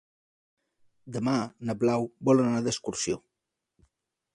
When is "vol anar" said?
2.31-2.67